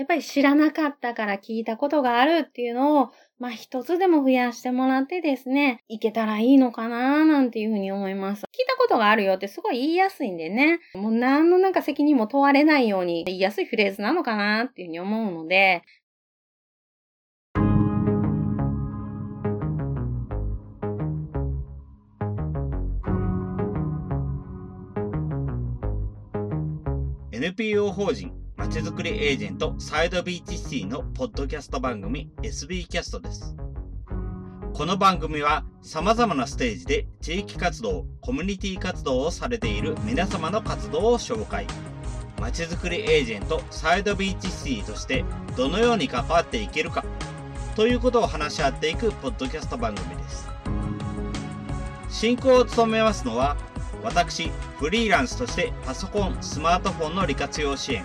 [0.00, 8.44] やっぱり知らなかったから聞いたことがあるっていうのを、まあ一つでも増やしてもらってですね、いけたらいいのかななんていうふうに思います。
[8.44, 15.82] 聞いたことがあるよってすごい言いやすいんでね、もう何のなんか責任も問われないように言いやすいフレーズなのかなっていうふうに思うので、
[27.32, 33.56] NPO 法人まちづくりエージェントサイドビーチシティのポッドキャスト番組 SB キャストです。
[34.74, 41.66] この番組は様々なステージで地域活動、コミュニティ活動をされている皆様の活動を紹介。
[42.38, 45.24] まちづくりエージェントサイドビーチシティとして
[45.56, 47.02] どのように関わっていけるか
[47.76, 50.50] ということを話し合っていくポッドキャスト番組です。
[52.10, 53.56] 進行を務めますのは
[54.02, 58.04] 私、フリーランスとしてパソコン、スマートフォンの利活用支援、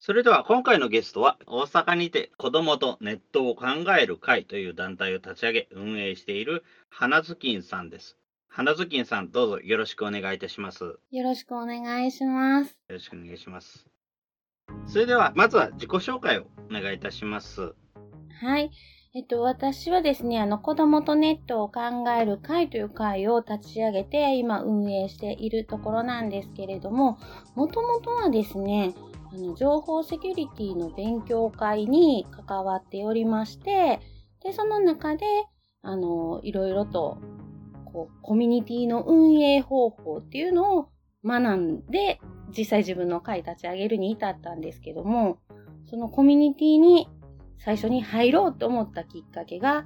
[0.00, 3.66] それでは今回のゲストは大阪にて子供とネットを考
[4.00, 8.16] える会という団体を立ち上げ運営している花ずきんさんです。
[8.48, 10.98] 花ずきんさんどうぞよろしくお願いいたします。
[11.10, 12.78] よろしくお願いします。
[12.88, 13.86] よろしくお願いします。
[14.86, 17.74] それではまずは自己紹介をお願いいたします。
[18.40, 18.70] はい。
[19.14, 21.80] えっと、私はですね、あの、子供とネットを考
[22.20, 27.18] える会という会を立ち上げて、今運営しているところなんですけれども、
[27.54, 28.94] もともとはですね、
[29.30, 34.00] あの情報セキュリティの勉強会に関わっておりまして、
[34.42, 35.26] で、その中で、
[35.82, 37.18] あの、いろいろと、
[37.84, 40.88] こう、コミュニティの運営方法っていうのを
[41.24, 42.20] 学んで、
[42.56, 45.38] 実際自分の会立ち上げるに至ったんですけども、
[45.90, 47.08] そのコミュニティに
[47.58, 49.84] 最初に入ろうと思ったきっかけが、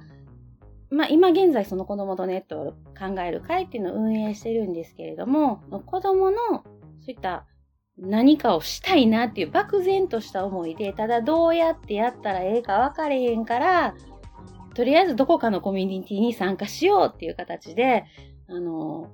[0.89, 6.37] まあ今現在その子供とネットを考える会っていうのを運営してるんですけれども、子供の
[7.01, 7.45] そういった
[7.97, 13.95] 何かをしたいなっていう漠然とした思いで、ただどうやってやったらええか分かれへんから、
[14.73, 18.05] とりあえずどこかのコミュニティに参加しようっていう形で、
[18.47, 19.11] あの、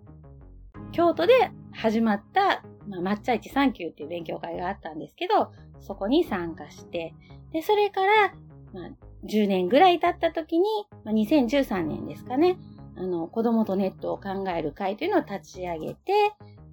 [0.91, 5.51] 京都で始まった、まあ、抹茶市サンキューっていう勉強会があったんですけど、
[5.81, 7.13] そこに参加して、
[7.51, 8.33] で、それから、
[8.73, 8.89] まあ、
[9.25, 10.65] 10年ぐらい経った時に、
[11.03, 12.57] まあ、2013年ですかね、
[12.95, 16.13] あの、子供とネットを考える会というのを立ち上げて、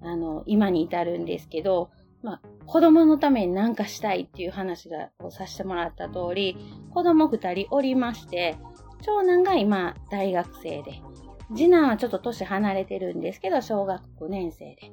[0.01, 1.89] あの、今に至るんですけど、
[2.23, 6.57] まあ、子供のために何かしたいっていう話がをさせてもらった通り、
[6.93, 8.57] 子供二人おりまして、
[9.01, 11.01] 長男が今大学生で、
[11.55, 14.91] 次男はちょっと年離れてるんですけど、小学5年生で。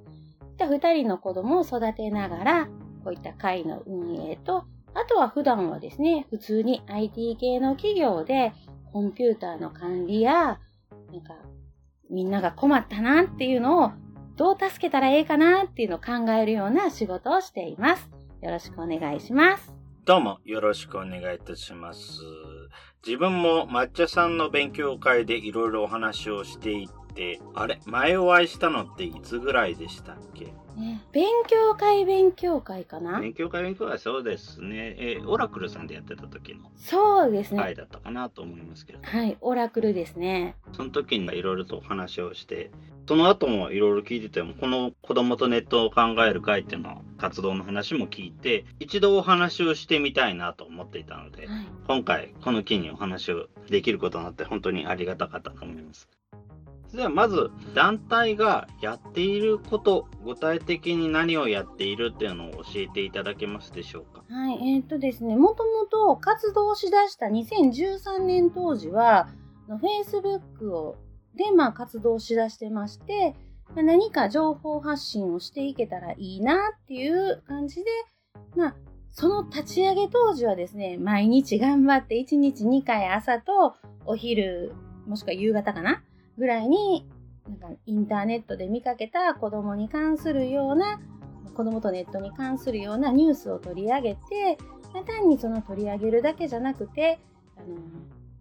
[0.56, 2.68] で、二人の子供を育てながら、
[3.02, 4.64] こういった会の運営と、
[4.94, 8.52] あとは普段はですね、普通に IT 系の企業で、
[8.92, 10.60] コンピューターの管理や、
[11.12, 11.34] なんか、
[12.10, 13.92] みんなが困ったなっていうのを
[14.36, 18.10] どう助けたらええかなっていうのを考えるような仕事をしています。
[18.42, 19.72] よろしくお願いします。
[20.04, 22.20] どうもよろしくお願いいたします。
[23.06, 26.94] 自分も抹茶さんの勉強会でいろいろお話をしていて、
[27.54, 27.80] あれ？
[27.86, 30.52] 前お会いしたのっていつぐらいでしたっけ？
[30.76, 33.20] ね、勉強会勉強会かな？
[33.20, 34.96] 勉強会勉強会そうですね。
[34.98, 36.70] えー、オラクルさんでやってた時の。
[36.76, 37.62] そうですね。
[37.62, 38.98] 会だったかなと思いますけど。
[39.02, 40.56] はい、オラクルですね。
[40.72, 42.72] その時にいろいろとお話をして、
[43.06, 56.08] その後もいろいろ聞いてても、この子供とネットを考える会っていうの活動の話も聞いて、一度お話をしてみたいなと思っていたので、はい、今回この機にお話をできることになって本当にありがたかったと思います。
[56.94, 64.24] ではまず団体がやっていること具体的に何をやっているっていうのを教えていただけますでしょうか？
[64.28, 69.28] はいえー、っとですねもともと活動しだした2013年当時は
[69.68, 70.96] Facebook を
[71.36, 73.34] でまあ活動しだしてまして
[73.74, 77.84] 何か情報発信をしていけたらいいなっていう感じで
[78.54, 78.76] まあ
[79.16, 83.76] その立ち上げ当時はですね、毎日頑張って1日2回朝と
[84.06, 84.72] お昼、
[85.06, 86.02] もしくは夕方かな
[86.38, 87.08] ぐらいに、
[87.48, 91.00] なんかインターネットで見かけた子供に関するような、
[91.54, 94.58] 子供とネットに関するようなニュースを取り上げて、
[95.02, 97.18] 単にその取り上げるだけじゃなくて、
[97.56, 97.76] あの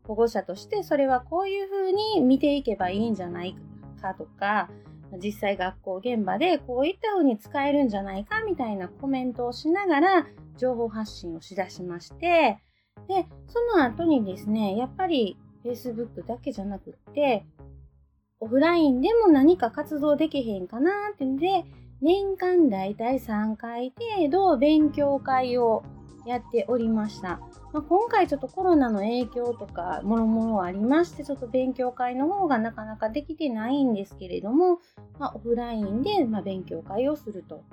[0.03, 3.55] 保護者としてそれはこういうふうに見ていけばいいんじゃない
[4.01, 4.69] かとか、
[5.23, 12.59] 実際学校現場でこういったふうに使えるんじゃないかみたいなコメントをしながら情報発信をしだしまして、
[13.07, 17.45] で、その後にですね、やっぱり Facebook だけじゃなくって、
[18.43, 21.63] オフラインでも何か活動できへんかなってんで、
[22.01, 25.83] 年間だいたい3回程度勉強会を
[26.25, 27.39] やっておりました。
[27.71, 34.79] まあ、今回ちょっとコロナの影響とかもろもろありまして、ちょっと勉強会の方がなかなかできてないんですけれども、
[35.19, 37.63] まあ、オフラインでま勉強会をすると。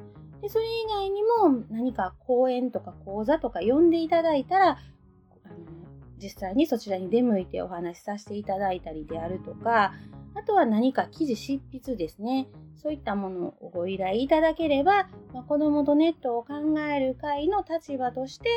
[0.41, 5.90] で、それ以外にも何か講演とか講座とか呼んでいただいたら、あの
[6.23, 9.93] 実際にそちらに出向いてお話しさせていただいたりであるとか、
[10.35, 12.49] あとは何か記事執筆ですね。
[12.77, 18.49] そういったものをご依頼いただければ、まあ、子供とネットを考える会の立場として、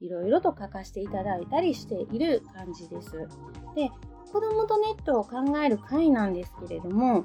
[0.00, 3.12] いろいろと書かせていただいたりしている感じです。
[3.74, 3.90] で、
[4.32, 7.24] 子供とネットを考える会なんですけれども、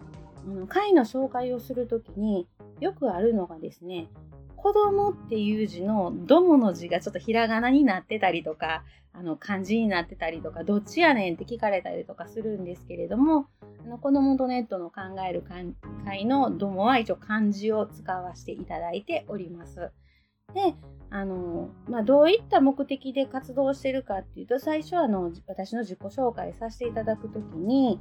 [0.67, 2.47] 会の紹介をするときに
[2.79, 4.07] よくあるのがですね、
[4.61, 13.47] 子供っていう字のどもの字がちょっとひらがなになってたりとか、あの漢字になってたりとか、どっちやねんって聞かれたりとかするんですけれども、
[13.83, 19.91] あの子供とネットの考える会のどもは一応漢字を使わせていただいております。
[20.53, 20.75] で、
[21.09, 27.99] あの、まあ、どういった目的で活動してるかっていうと、最初あの、私の自己紹介させていただくときに、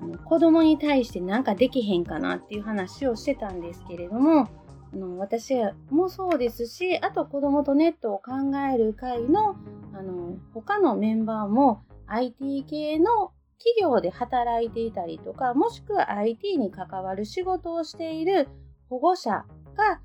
[0.00, 4.48] あの子供に対して何かできへんかなっていう話をしてたんですけれども、
[4.92, 5.54] あの私
[5.90, 8.32] もそうですし、あと子供とネットを考
[8.72, 9.56] える会の
[9.92, 18.48] あの他のメンバーも IT 系の企業で働いていたりとか、もしくは IT に関わる仕事をしている
[18.88, 19.44] 保護者
[19.76, 20.00] が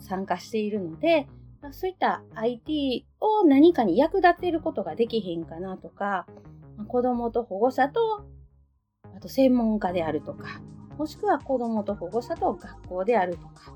[0.00, 1.28] 参加しているので、
[1.70, 6.26] そういった IT を何かに役立てることができへんかなとか、
[6.88, 8.24] 子供と保護者と、
[9.14, 10.60] あと専門家であるとか、
[10.98, 13.74] もしくは子供と保護者と学校であるとか、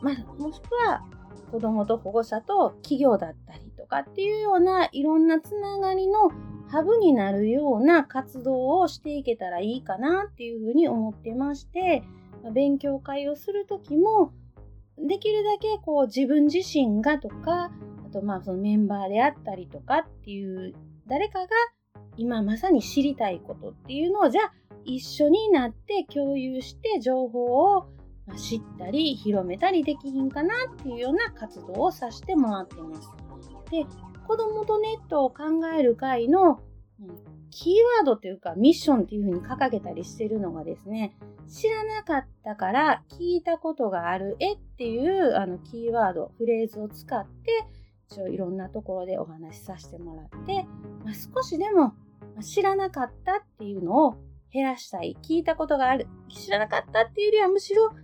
[0.00, 1.02] まあ、もしくは
[1.50, 6.30] 子供と保護者と企業だったりとかっていうようないろんなつながりの
[6.68, 12.02] ハブになるような活動をしていけたらいいかなっていうふうに思ってまして、
[12.54, 14.32] 勉強会をするときも、
[14.96, 17.70] できるだけこう自分自身がとか、
[18.06, 20.74] あとまあそのメンバーであったりとかっていう
[21.06, 21.48] 誰かが
[22.16, 24.52] 今まさに知りたいことっていうのをじゃあ
[24.84, 27.88] 一緒になって共有して情報を
[28.36, 33.10] 知ったり広めたりできひんかなっていうような活動をさせてもらってます。
[33.70, 33.84] で、
[34.26, 35.44] 子供とネットを考
[35.76, 36.60] える会の
[37.50, 41.16] キーワードというかミッションっていうふうに掲げたりしてるのがですね、
[41.48, 47.66] 知らなかったから聞いたことがあるえっていうあのキーワード、フレーズを使って、
[48.10, 50.66] 一応いろんなところでお話しさせてもらって、
[51.04, 51.94] まあ、少しでも
[52.40, 54.14] 知らなかったっていうのを
[54.52, 55.16] 減らしたい。
[55.22, 56.06] 聞いたことがある。
[56.28, 57.94] 知らなかったっていうよりはむしろ、あ、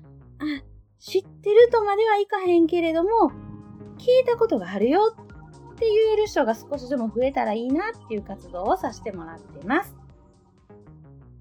[0.99, 3.31] 知ってるとまではいかへんけれども、
[3.99, 9.95] 聞いたことがあるよって言える人が少しでも増えたらいいなっていう活動をさせてもらってます。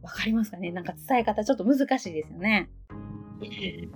[0.02, 0.72] わかりますかね？
[0.72, 2.70] なんか伝え方ちょっと難しいですよね。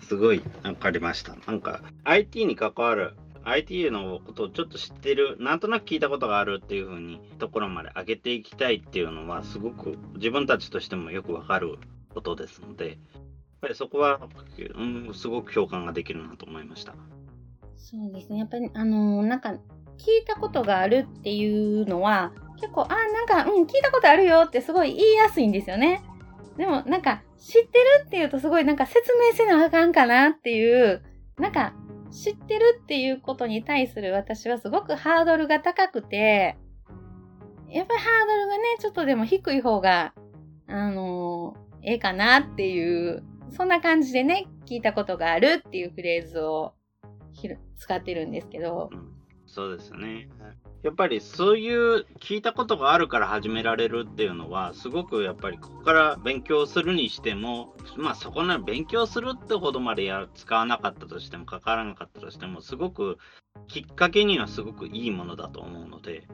[0.00, 1.36] すごいわかりました。
[1.46, 11.78] なんか IT に関わる IT のことをちょっと知ってる、なんとなく聞いたことがあるっていう風にところまで上げていきたいっていうのは、すごく自分たちとしてもよくわかる
[12.14, 12.96] ことですので、やっ
[13.60, 14.20] ぱりそこは、
[14.74, 16.94] うん、すごく共感ができるなと思いました。
[17.76, 18.38] そうですね。
[18.38, 19.50] やっぱり、あのー、なんか、
[19.98, 26.02] 聞いたことがあるっていうのは、結構、あ、なんか、うん、聞いたことあるよってすごい言いやすいんですよね。
[26.56, 31.02] でも、なんか、知ってるっていうとすごいなんか説明せなあかんかなっていう、
[31.38, 31.74] なんか、
[32.12, 36.56] 知ってるっていうことに対する私はすごくハードルが高くて、
[37.68, 40.12] やっぱりハードルがね、ちょっとでも低い方が、
[40.66, 46.74] あのー、ええかなっていう、そんな感じでね、聞いたことがあるっていうフレーズを
[47.78, 48.90] 使ってるんですけど。
[49.46, 50.28] そうですね。
[50.82, 63.18] やっぱりそういう聞いたことがあるから始められるっていうのはすごくやっぱりここから勉強するにしてもまあそこの勉強するってほどまでや使わなかったとしてもかからなかったとしてもすごく
[63.68, 66.26] きっかけにはすごくいいものだと思うので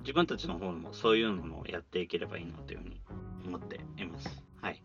[0.00, 3.02] 自分たちの方もそういうのをやっていければいいなというふうに
[3.46, 4.42] 思っています。
[4.62, 4.82] はい。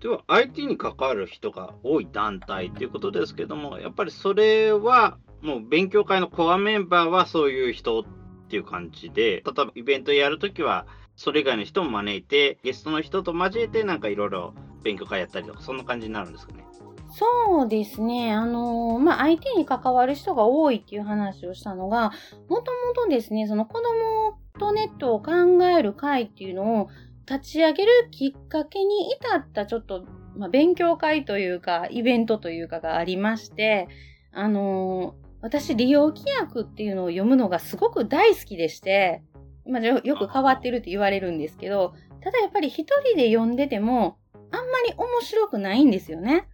[0.00, 8.04] では IT に関わる人が多い団体ということですけどもやっぱりそれはもう勉強会のコアメンバーはそういう人っ
[8.48, 10.86] ていう感じで、例えばイベントやるときは、
[11.16, 16.64] それ以外の人も招いて、ゲストの人と交えて、なんかいろいろ勉強会やったりとか、そんな感じになるんですかね。
[17.10, 18.32] そうですね。
[18.32, 22.10] あのー、まあ、IT に関わる人が多いっていう話をしたのが、
[22.48, 25.32] もともとですね、その子供とネットを考
[25.66, 26.88] える会っていうのを
[27.28, 33.88] 立ち上げるきっかけに至ったちょっと、まあ、勉強会というか、イベントというかがありまして、
[34.32, 39.22] あのー私、利用規約っていうのを読むのがすごく大好きでして、
[39.68, 44.16] まあ、よく変わってるって言われるんですけど、ただやっぱり一人で読んでても、
[44.50, 46.48] あんまり面白くないんですよね。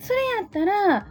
[0.00, 1.08] それやったら、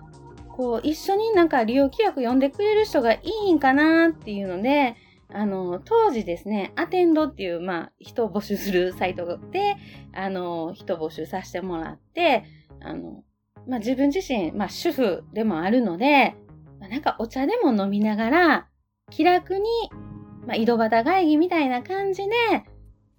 [0.56, 4.96] こう、一緒になんか利用規約読んでくれる人がいいんかなっていうので、
[5.34, 9.78] あの、当時ですね、アテンドっていう、まあ、人を募集するサイトで、
[10.14, 12.44] あの、人募集させてもらって、
[12.82, 13.24] あの、
[13.68, 16.36] まあ、自分自身、まあ、主婦でもあるので、
[16.88, 18.68] なんかお茶でも飲みながら、
[19.12, 19.64] 気楽に、
[20.46, 22.32] まあ、井戸端会議みたいな感じで、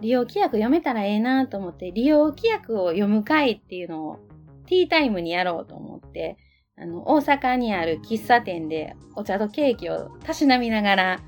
[0.00, 4.18] 利用規約読めたらええなと思って、利用規約を読む会っていうのを、
[4.66, 6.36] ティータイムにやろうと思って、
[6.76, 11.20] あの、大阪にある喫茶店でお茶とケーキをたしなみながら、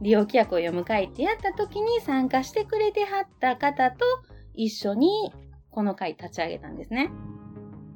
[0.00, 4.04] 利用規約を読む会ってやった時に参加してくれてはった方と
[4.54, 5.32] 一緒に
[5.70, 7.10] この会立ち上げたんですね。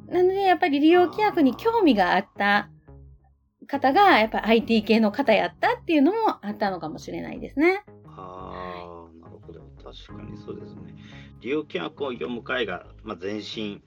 [0.09, 2.71] なので、やっぱり利用規約に興味があった
[3.73, 7.83] 方が、やっぱり IT 系の方やったっていうのもあったのかもしれないですね。
[8.07, 9.61] ああ、なるほど。
[9.83, 10.95] 確かにそうですね。
[11.41, 13.83] 利用規約を読む会が、まあ、前進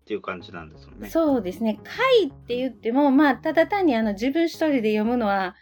[0.00, 1.08] っていう感じなんですよね。
[1.08, 1.78] そうですね。
[1.84, 5.54] 会って言っても、まあ、ただ単にあの自分一人で読むのは、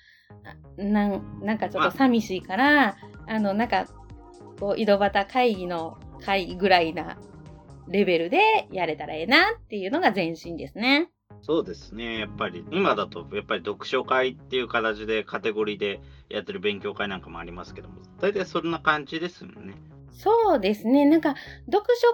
[0.78, 3.86] なんなんかちょっと寂しいから、あ、あの、なんか、
[4.58, 7.18] こう、井戸端会議の会ぐらいな
[7.88, 11.10] レベルでやれたらええなっていうのが前進ですね。
[11.46, 12.18] そうですね。
[12.18, 19.74] やっぱり、今だと、やっぱり読書会っていう形でカテゴリーでやってる勉強会なんかもありますけども、大体そんな感じですもんね。
[20.10, 21.04] そうですね。
[21.04, 21.36] なんか、
[21.66, 22.08] 読書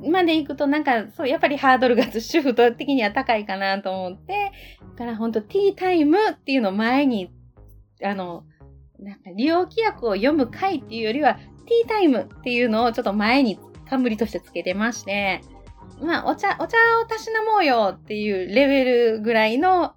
[0.00, 4.52] 会まで行くとなんか、そう、やっぱりハードルが主婦的には高いかなと思って、
[4.96, 7.30] だから本当ティータイムっていうのを前に、
[8.02, 8.44] あの、
[8.98, 15.42] なんか利用規約を読む回っていうよりは、ティータイムっていうのをちょっと前に冠としてつけてまして、
[16.00, 19.94] まあ、お茶、お茶をたしなもうよっていうレベルぐらいの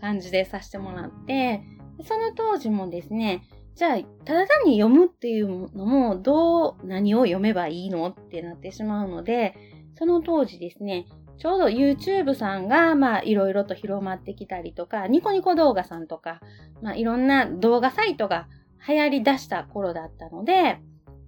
[0.00, 1.62] 感じでさせてもらって、
[2.04, 3.42] その当時もですね、
[3.74, 9.54] じゃあ、ただ単に読むっていうのも、どう、何を読めばいいのってなってしまうので、
[9.98, 11.06] その当時ですね、
[11.38, 16.40] ちょうど YouTube さんが、まあ、いろいろと広まってきたりとか、ニコニコ動画さんとか、
[16.82, 18.46] まあ、いろんな動画サイトが
[18.86, 20.78] 流行り出した頃だったので、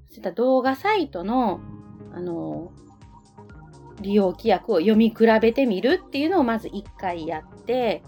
[0.09, 1.61] そういった動画サイトの、
[2.13, 2.71] あの、
[4.01, 8.03] 利用規約を読み比べてみるっていうのをまず一回やって、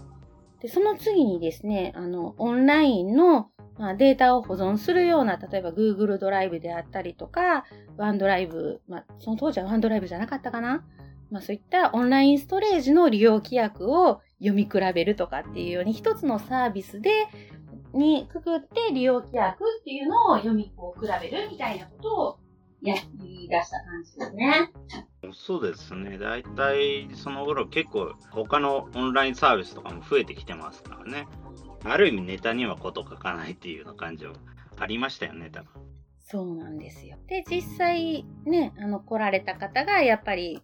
[0.61, 7.63] で、その次にですね、あの、オンラインのまあ、データを保存するような、例えば Google ドライブであったりとか、
[7.95, 10.83] ワンドライブ、まあ、その当時はワンドライブじゃなかったかな？
[11.31, 17.09] まあ、そういったオンラインストレージの利用規約を読み比べるとかっていうように、一つのサービスで、
[17.93, 22.39] にくくって利用規約っていうのを読みこう比べるみたいなことを
[22.81, 24.71] やり出した感じですね。
[25.33, 26.17] そうですね。
[26.17, 31.27] 大体その頃結構他のオンラインサービスとかも増えてきてますからね。
[31.83, 34.33] ある意味ネタにはこと書かないっていうような感じは
[34.77, 35.69] ありましたよね、多分。
[36.19, 37.17] そうなんですよ。
[37.27, 40.61] で、実際ね、あの、来られた方がやっぱり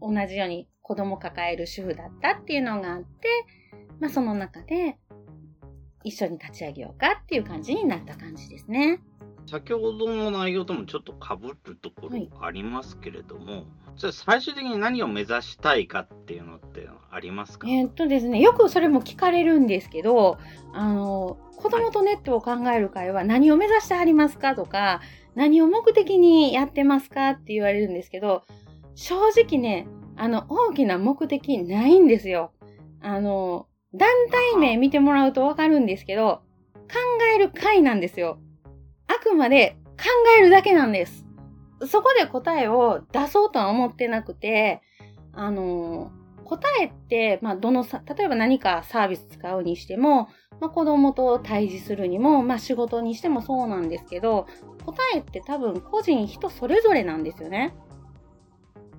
[0.00, 3.28] 同じように子供抱える主婦だったっていうのがあって、
[4.00, 4.98] まあその中で
[6.02, 9.00] 一緒に立ち上げようかっていう感じになった感じですね。
[9.46, 13.64] 先ほどの内容ともちょっとかぶるところありますけれども、はい、
[13.96, 17.68] じゃあ最終的に何を目指したいかっていうのってありますか？
[17.68, 20.38] え、っとですね、よくそれも聞かれるんですけど、
[20.72, 25.00] あの、子供とネットを考える会は何を目指してはりますかとか、
[25.34, 28.44] 何を目的にやってますかって言われるんですけど、
[28.94, 29.86] 正直ね、
[30.16, 32.52] あの、大きな目的ないんですよ。
[33.00, 36.42] あの、団体名見てもらうとわかるんですけど、
[36.74, 36.98] 考
[37.34, 38.38] える会なんですよ。
[39.24, 40.04] くまで考
[40.38, 41.24] えるだけなんです。
[41.86, 44.82] そこで答えを出そうとは思ってなくて、
[45.32, 46.12] あの、
[46.44, 50.28] 答えって、まあ、どのさ、例えば何かサービス使うにしても、
[50.60, 54.46] まあ、子供と対峙するにも、まあ、仕事にしてもそうなんですけど、
[54.84, 57.74] 答えって多分個人人それぞれなんですよね。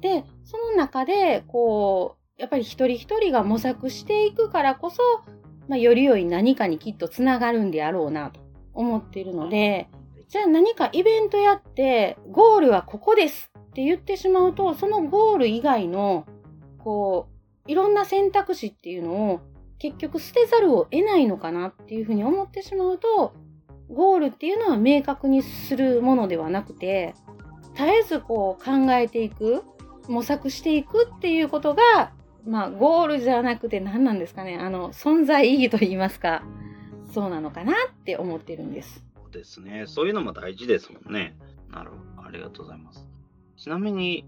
[0.01, 5.01] で、その中で、こう、やっぱり一人一人が模索していくからこそ、
[5.67, 8.41] まあ、より良い何かにきっとつながるんであろうなと
[8.73, 9.87] 思っているので、
[10.27, 16.25] じゃあ何かイベントやって、ゴールはここですって言ってしまうと、そのゴール以外の、
[16.79, 17.27] こ
[17.67, 19.41] う、いろんな選択肢っていうのを
[19.79, 23.33] 結局捨てざるを得ないのかなっていうふうに思ってしまうと、
[23.89, 27.13] ゴールっていうのは明確にするものではなくて、
[27.75, 29.63] 絶えずこう考えていく、
[30.07, 32.11] 模索していくっていうことが、
[32.45, 36.43] まあゴールじゃなくて何なんですかね、あの、存在意義と言いますか、
[37.13, 39.03] そうなのかなって思ってるんです。
[39.35, 39.85] ですね。
[39.87, 41.37] そういうのも大事ですもんね。
[41.69, 42.27] なるほど。
[42.27, 43.07] ありがとうございます。
[43.57, 44.25] ちなみに、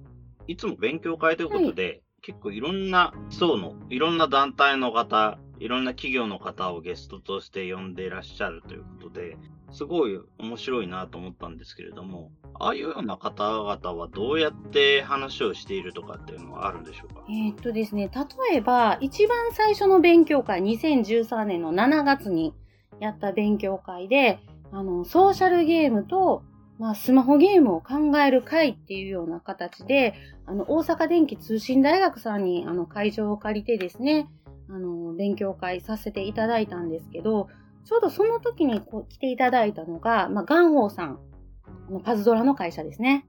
[0.48, 9.38] いつも勉強会ということで、はい、結構いろんな層の、いろんな団体の方、いろんな企業の方をゲストとして呼んでいらっしゃるということで、
[9.72, 17.24] すごい面白いなと思ったんですけれども、ああいうような方々はどうやって話をしているとかっていうのはあるんでしょうか？
[17.30, 22.54] えー、っとですね、例えば、一番最初の勉強会、2013年の7月に
[23.00, 24.40] やった勉強会で、
[24.71, 26.43] あの、ソーシャルゲームと、
[26.79, 30.13] まあ、スマホゲームを考える会っていうような形で、
[30.45, 34.29] あの、大阪電気通信大学さんに、あの、会場を借りてですね、
[34.69, 37.47] あの、勉強会させていただいたんですけど、
[37.86, 41.19] ちょうどその時にこう来ていただいたのが、まあ、ガンホーさん
[41.89, 43.25] の、パズドラの会社ですね。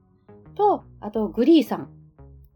[0.55, 1.89] と、あと、グリーさん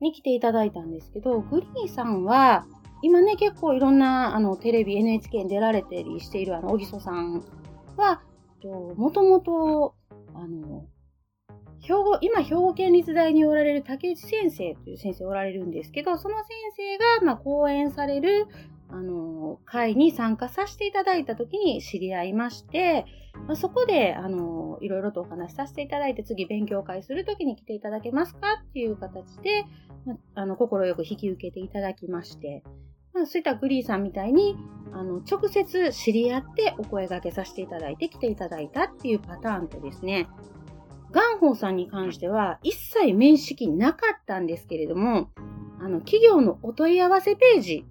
[0.02, 2.66] に来ていただいたんですけど、グリーさんは、
[3.02, 7.44] 今ね、結構いろんな、あの、テレビ、NHK に出られてりしている、あの、小木曽さん
[7.98, 8.22] は、
[8.70, 9.96] もともと、
[10.34, 10.86] あの、
[11.82, 18.48] 兵庫、今、兵庫県立大におられる竹内先生という先生おられるんですけど、その先生が、まあ、講演される、
[18.90, 23.06] あの、会に参加させていただいた時に知り合いまして、
[23.48, 29.66] まあ、そこで、あの、いろいろとお話しさせていただいて、次勉強会する時に来ていただけますかっていう形で、
[30.06, 32.64] まあ、あの、心よく引き受けていただきまして、
[33.14, 34.58] まあ、そういったグリーさんみたいに、
[34.92, 40.28] あの、直接知り合ってお声掛けさせていただいて来ていただいたっていうパターンとですね、
[41.12, 45.30] ガンホーさんに関しては一切面識なかったんですけれども、
[45.80, 47.86] あの、企業のお問い合わせページ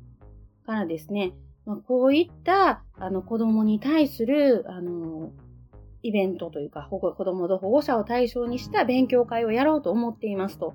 [0.67, 1.33] からですね、
[1.65, 5.31] まあ、こういった、あの、子供に対する、あの、
[6.03, 10.75] イベントというか、保護、子供と保護者を対象にした勉強会をやろうと思っていますと。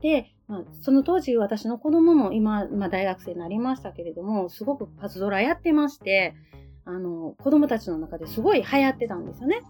[0.00, 6.34] で、まあ、その当時私の子供も今、まあ、大学生になりましたけれども、すごくパズドラやってまして、
[6.84, 9.60] あの、子供たちの中ですごい流行ってたんですよね。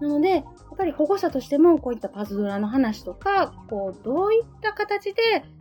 [0.00, 0.44] なので、やっ
[0.76, 5.20] ぱり保護者としてもこういったパズドラの話とか、こう、どういった形で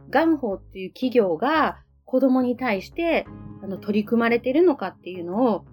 [0.10, 3.27] ガンホーっていう企業が子供に対して
[3.62, 5.65] あの取り組まれているのかっていうのを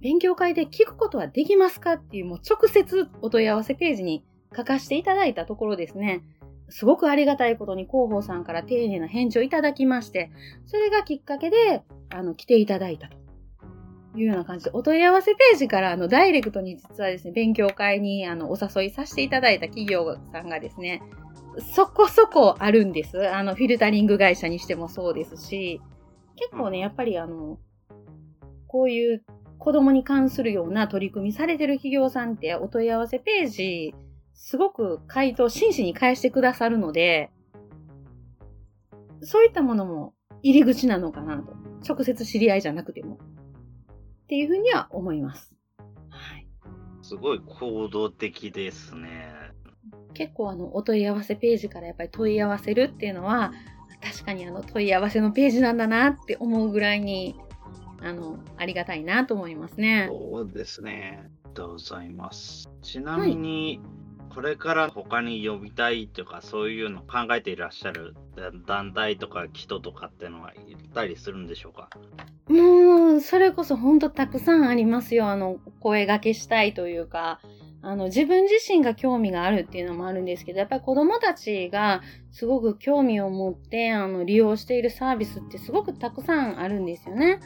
[0.00, 4.24] 勉強会で聞くことはできますかっていうもう直接お問い合わせページに
[4.54, 6.22] 書かせていただいたところですね。
[6.68, 10.30] すごくありがたいことに広報さんから丁寧な返事をいただきまして、
[10.66, 13.16] それがきっかけで、あの、来ていただいたと
[14.16, 21.02] いうような感じで、お問い合わせページから、あの、ダイレクトに実はですね、勉強会に、あの、お誘いさせていただいた企業さんがですね、
[21.74, 23.28] そこそこあるんです。
[23.28, 25.80] あの、フィルタリング会社にしてもそうですし、
[26.36, 27.58] 結構ね、やっぱりあの、
[28.66, 29.22] こういう
[29.58, 33.94] 子供に関するような取り組みされてる企業さんってお問い合わせページ、
[34.34, 37.30] すごく回答、真摯に返してくださるので、
[39.22, 41.54] そういったものも入り口なのかなと。
[41.86, 43.14] 直接知り合いじゃなくても。
[43.14, 45.56] っていうふうには思います。
[46.08, 46.46] はい。
[47.02, 49.32] すごい行動的ですね。
[50.14, 53.52] 結構あの、お問い合わせページからやっぱり問い合わせるっていうのは、
[54.02, 57.36] 確かにあの、問い合わせのページなんだなって思うぐらいに、
[58.00, 60.08] あの、ありがたいなと思いますね。
[60.10, 61.20] そうですね。
[61.22, 62.70] ありがとうございます。
[62.82, 63.93] ちなみに、はい
[64.34, 68.14] これから他に呼びたいとかそういうの考えていらっしゃる
[68.66, 71.88] 団体とか人とかってのはいたりするんでしょうか？
[72.48, 75.28] もう、それこそ本当たくさんありますよ。
[75.28, 77.40] あの、声掛けしたいというか、
[77.80, 87.40] あの、自分自身が興味があるっていうのもあるんですけど、やっぱり子供たちがすごく興味を持って、あの、利用しているサービスってすごくたくさんあるんですよね。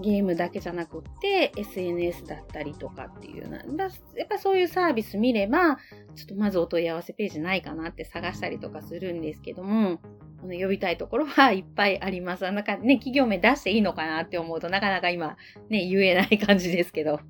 [0.00, 3.88] ゲームだけじゃなくって、SNS だったりとかっていうような、や
[4.24, 5.78] っぱそういうサービス見れば、
[6.16, 10.00] ちょっとまずお問い合わせページないかなって探したりとかするんですけども、
[10.42, 12.44] あの呼びたいところは いっぱいあります。
[12.44, 15.36] なんかね、企業名出していいのかなって思うとなかなか今
[15.68, 17.20] ね、言えない感じですけど。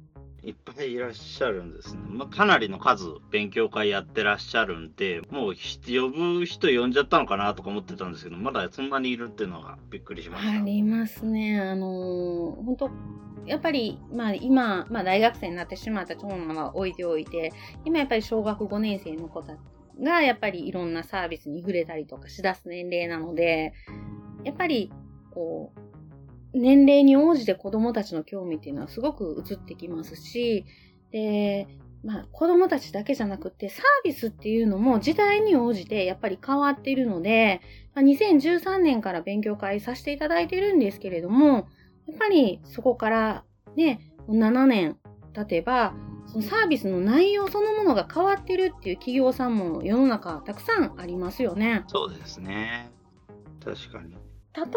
[0.43, 2.01] いっぱいいらっしゃるんですね。
[2.09, 10.51] まあ、かなりの数勉強会やってらっしゃるんで、もう呼ぶ人呼んじゃったのかなとか思ってたんですけど、まだそんなにいるっていうのがびっくりしました。
[10.51, 11.61] ありますね。
[11.61, 12.91] あのー、本当
[13.47, 17.53] やっぱり、まあ今、まあ大学生になってしまった長男は置いておいて、
[17.85, 19.59] 今やっぱり小学5年生の子たち
[20.03, 23.73] がやっぱりいろんなサービスに触れたりとかしだす年齢なので、
[24.45, 24.91] やっぱり、
[25.31, 25.80] こう、
[26.53, 30.65] 年齢に応じて子供たちの興味っていうのはすごく移ってきますし、
[31.13, 31.67] で、
[32.05, 37.61] まあ子供たちだけじゃなくてサービスっていうのも時代に応じてやっぱり変わっているので、
[37.95, 41.69] まあ、2013年から勉強会させていただいてるんですけれども、
[42.07, 43.45] やっぱりそこから
[43.77, 44.97] ね、7年
[45.33, 45.95] 経てば、
[46.27, 51.85] そのサービスの内容そのものが変わってるっていう企業さんも世の中たくさんありますよね。
[51.89, 52.91] そうですね。
[53.65, 54.15] 確かに。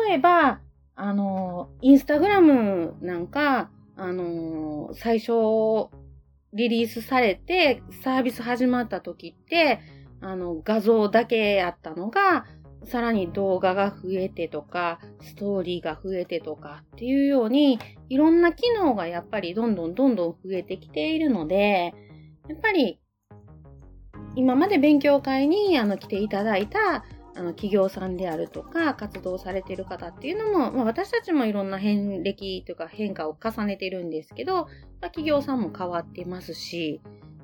[0.07, 0.59] 例えば、
[0.95, 5.31] あの、インスタグラムなんか、あの、最初、
[6.53, 9.79] リリースされて、サービス始まった時って、
[10.21, 12.45] あの、画像だけやったのが、
[12.85, 17.79] さらに動画が増えてとか、ストーリーが増えてとかっていうように、
[18.09, 21.93] いろんな機能がやっぱりどんどんどんどん増えてきているので、
[22.47, 22.99] やっぱり、
[24.35, 27.03] 今まで勉強会にあの来ていただいた
[27.35, 34.67] あの企業さんであるとか、活動されている方っていうのも、まあ、私たちもいろんな変歴というか変化を重ねてるんですけど、まあ、
[35.07, 37.01] 企業さんも変わってますし、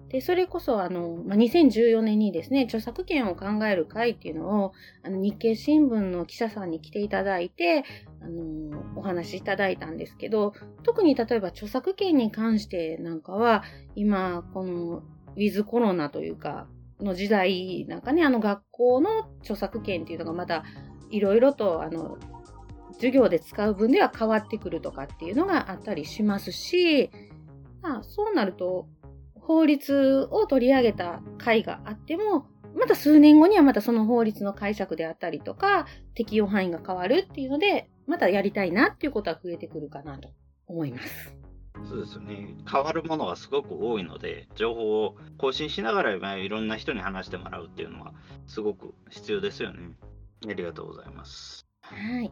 [0.10, 4.74] で、それこそ、あの、まあ、2014年にですね、著作権を考える会っていうのを、
[5.04, 7.84] あの、日経新聞の記者さんに来ていただいて、
[8.22, 13.64] あの、お話しいただいたんですけど、特に例えば著作権に関してなんかは、
[13.96, 15.04] 今、この、
[15.36, 16.68] ウィズコロナというか、
[17.00, 20.64] の時代なんかね、あの学校の著作権っていうのがまた
[21.10, 22.18] いろいろとあの
[22.94, 27.10] 授業で使う分では変わってくるとかっていうのがあったりしますし、
[27.82, 28.88] まあ、そうなると
[29.40, 40.30] 法律を取り上げた会があっても、また数年後にはまたその法律の解釈であったりとか、適用範囲が変わるっていうので、またやりたいなっていうことは増えてくるかなと
[40.68, 41.36] 思います。
[41.88, 42.56] そうですね。
[42.72, 48.14] 変わるものがすごく多いので、情報を更新しながら、いろんな人に話してもらうっていうのは、
[48.48, 49.92] すごく必要ですよね。
[50.48, 51.66] ありがとうございます。
[51.82, 52.32] はい。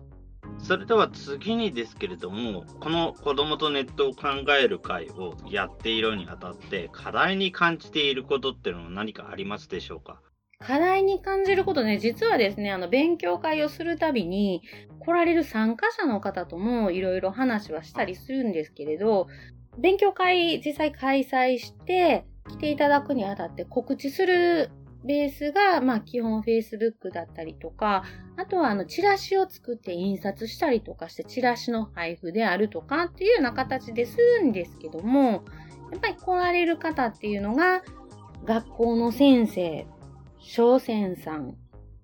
[0.60, 10.22] それでは次にですけれども、この子どもとネットを考える会をやっているにあたって、課題に感じていることっていうのは何かありますでしょうか？
[10.60, 14.64] 課題に感じることね、実はですね、あの、勉強会をするたびに、
[15.00, 19.28] 来られる参加者の方ともいろいろ話はしたりするんですけれど、
[19.78, 24.72] 勉強会実際開催して、来ていただくにあたって告知する
[25.06, 28.04] ベースが、まあ基本 Facebook だったりとか、
[28.36, 35.44] あとはあのチラシを作って印刷したりとかしてチラシの配布であるとかっていうような形でするんですけども、
[35.92, 37.84] やっぱり来られる方っていうのが
[38.46, 39.88] 学校の先生
[40.48, 41.56] 商船さん、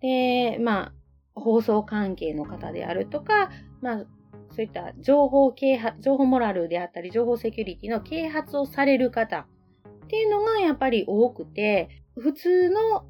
[0.01, 0.93] で、まあ、
[1.33, 3.49] 放送関係の方であるとか、
[3.81, 4.05] まあ、
[4.51, 9.47] そういった情報啓発、情報モラルであったり、情報セキュリティの啓発をされる方
[10.05, 13.05] っていうのがやっぱり多くて、普通の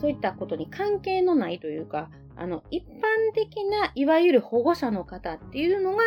[0.00, 2.88] そういったことに関係のないというか、あの、一般
[3.34, 6.02] 的ないわゆる保護者の方っていうのが、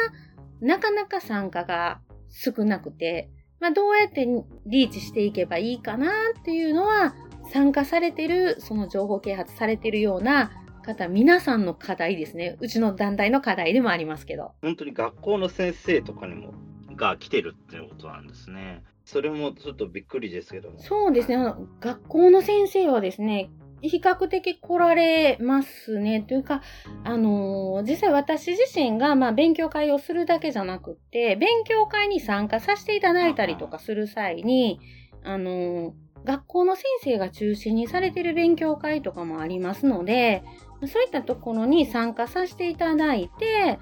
[0.60, 4.28] なかなか参加が少なくて、まあ、どうやって
[4.66, 7.14] リーチしていけばいいかなっていうのは、
[7.52, 10.52] 参加されてる、その情報啓発されてるような
[10.84, 12.58] 方、皆さんの課題ですね。
[12.62, 14.54] うちの団体の課題でもありますけど。
[14.62, 16.54] 本当に学校の先生とかにも、
[16.96, 18.84] が来てるっていうことなんですね。
[19.04, 20.80] それもちょっとびっくりですけども。
[20.80, 21.38] そうですね。
[21.82, 23.50] 学校の先生はですね、
[23.82, 26.22] 比較的来られますね。
[26.22, 26.62] というか、
[27.04, 34.80] あのー、実際私自身が、まあ、勉強会をするだけじゃなくって、勉強会に参加させていただいたりとかする際に、
[35.24, 35.92] あのー、
[36.24, 40.44] 学校の先生が中心にされている勉強会とかもありますので、
[40.88, 43.80] そういったところに参加させていただいて、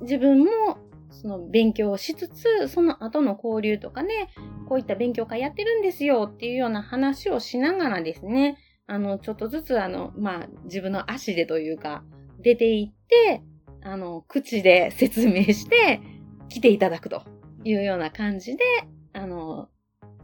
[0.00, 0.78] 自分も
[1.10, 4.28] その勉強をしつつ、その後の交流とかね、
[4.68, 12.02] こういった勉強会やってるんですよっていうような話をしながらですね、あの、ちょっとずつあの、まあ、自分の足でというか、
[12.40, 13.42] 出ていって、
[13.82, 16.00] あの、口で説明して
[16.48, 17.22] 来ていただくと
[17.64, 18.64] いうような感じで、
[19.12, 19.68] あの、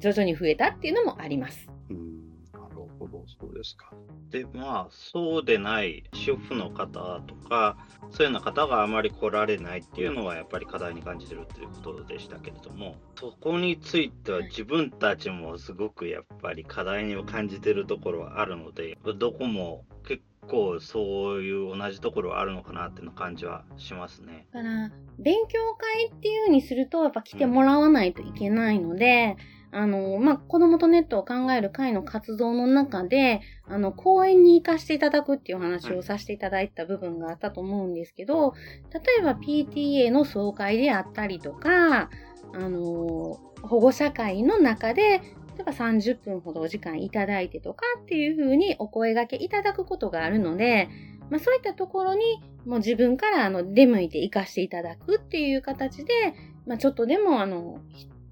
[0.00, 1.68] 徐々に増えたっていうのもあります。
[1.90, 2.16] うん
[2.52, 3.92] なるほど、そうですか。
[4.30, 7.76] で、まあ、そうでない主婦の方とか、
[8.11, 24.46] そういうような方があまり来られないっていうのは、やっぱり課題に感じてるっていうことでしたけれども、そこについては自分たちもすごくやっぱり課題に感じてるところはあるので、どこも結構そういう同じところはあるのかなっていう感じはしますね。
[24.52, 38.55] だから、勉強会っていうにすると、やっぱ来てもらわないといけないので、うんあの、まあ、子供とネットを考える会の活動の中で、あの、講演に行かせていただくっていう話をさせていただいた部分があったと思うんですけど、
[38.92, 42.11] 例えば PTA の総会であったりとか、
[42.55, 45.20] あの、保護者会の中で、
[45.57, 50.88] 例えば30分ほどお時間いただいてとかっていうふうにお声掛けいただくことがあるので、
[51.31, 56.12] まあ、そういったところにもう自分からあの出向いて行かせていただくっていう形で、
[56.66, 57.81] まあ、ちょっとでもあの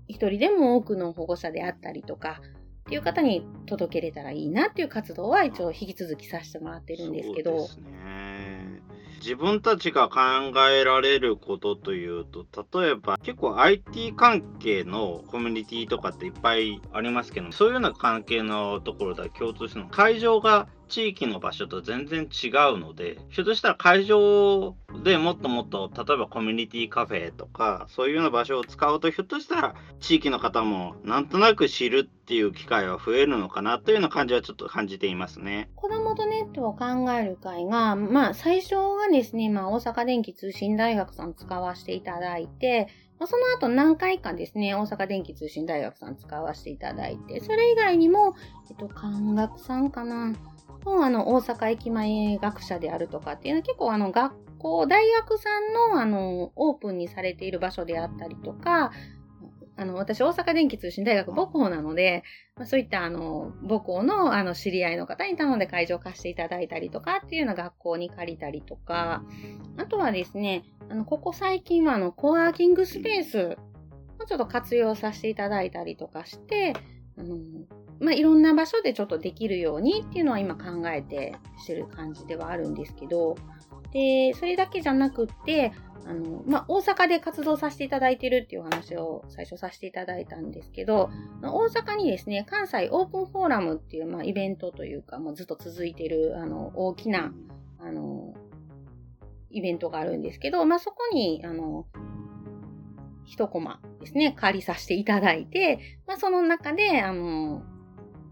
[0.09, 2.41] 一人でも多くの保護者であったりとか、
[2.83, 7.51] っていう方に届けれたらいいなっていう活動は一応引き続きさせてもらってるんですけど。
[7.51, 8.83] そうですね。
[9.21, 10.21] 自分たちが考
[10.69, 12.45] えられることというと、
[12.79, 35.71] 例えば結構 IT 関係のコミュニティとかっていっぱいありますけど、そういうような関係のところでは共通しての会場が地域の場所と全然違うので、ひょっとしたら会場でもっともっと、例えばコミュニティカフェとか、そういうような場所を使うと、ひょっとしたら地域の方もなんとなく知るっていう機会は増えるのかなというような感じはちょっと感じていますね。
[35.75, 48.35] 子供とネットを考える会が、まあ最初はですね、まあ大阪電気通信大学さん使わせていただいて、ま、その後何回かですね、大阪電気通信大学さん使わせていただいて、それ以外にも、
[48.69, 50.35] えっと、関学さんかな、
[50.85, 58.93] のあの、大阪駅前学者であるとかっていうのは結構あの、学校、大学さんのあの、オープンにされている場所であったりとか、
[59.77, 62.23] あの、私、大阪電気通信大学母校なので、
[62.57, 69.25] まあ、そういったあの、母校のあの、知り合いの方に頼んで会場を貸していただいたりとかっていうような学校に借りたりとか、
[69.77, 73.57] あとはですね、あの、ここ最近はあの、コワーキングスペース
[74.21, 76.75] をちょっと活用させていただいたりとかして、
[77.19, 77.37] あの、
[78.01, 83.37] まあ、いろんな場所でちょっとできるようにっていうのは今考えてしてる感じではあるんですけど、
[83.93, 85.73] で、それだけじゃなくって、
[86.07, 91.11] あの、まあ、大阪で活動させていただいてるっていう話を最初させていただいたんですけど、
[91.43, 97.33] 大阪にですね、関西オープンフォーラムっていう、まあ、イベントというか、もうずっと続いてる、あの、大きな、
[97.79, 98.35] あの、
[99.51, 101.87] イベントがあるんですけど、まあ、そこに、あの、
[103.25, 107.63] 一コマですね、借りさせていただいて、まあ、その中で、あの、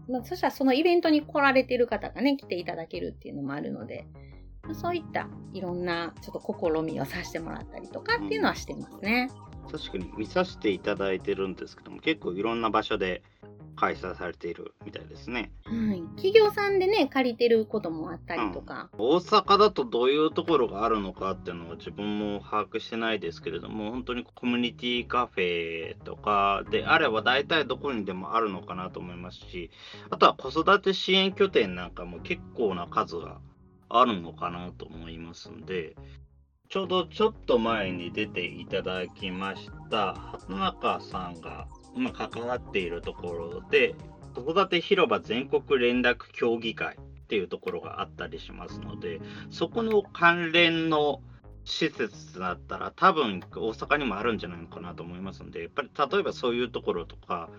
[0.07, 4.05] まあ、そしたらそのイベントに来られてる方がね、来ていただけるっていうのもあるので、
[4.73, 9.29] そういったいろんなちょっと試みをさせてもらったりとかっていうのはしてますね。
[9.65, 13.23] うん、確かに見させていただいてるんですけども結構いろんな場所で
[13.75, 15.51] 開催されているみたいですね。
[15.63, 16.01] はい。
[16.15, 29.71] 企業さんでね、借りてることもあったりとか、うん、大阪だとどういうところがあるのかっていうのは自分も把握してないですけれども、本当にコミュニティカフェとかであれば大体どこにでもあるのかなと思いますし、
[30.09, 33.39] あとは子育て支援拠点なんかも結構な数が
[33.89, 35.95] あるのかなと思いますんで、
[36.69, 43.95] ちょうどちょっと前に出ていただきました畑中さんが、まあ、関わっているところで、
[44.35, 49.19] 子育て広場全国連絡協議会っていうところがあったりしますので、
[49.51, 51.21] そこの関連の
[51.65, 57.49] 施設だったら多分大阪にもあるんじゃないのかなと思いますんで、やっぱり例えばそういうところとか、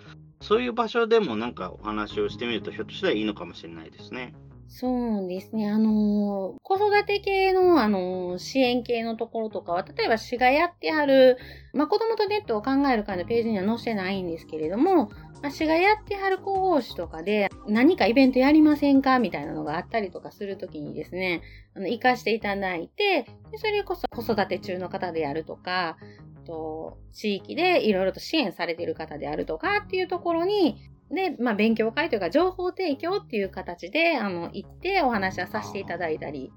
[0.41, 4.35] そういう場所でもなんかお話をしてみるとひょっとしたらいいのかもしれないですね。
[4.69, 5.71] そうですね。
[5.71, 11.39] あの、子育て系の、あの、支援系のところとかは、例えば市がやってある、
[11.73, 15.11] まあ、子供とネットを考える会のページには載せてないんですけれども、
[15.43, 21.43] まあ、市がやってはる広報誌とかで、何かイベントやりませんかみたいなのがあったりとかするときにですね、
[21.77, 25.99] あの、活かしていただいて、でそれこそ子育て中の方であるとか、
[26.45, 30.77] と地域でいろいろと支援されている方であるとかっていうところに、
[31.11, 36.53] で、まあ、勉強会というか、情報提供っていう形で、あの、行ってお話はさせていただいたり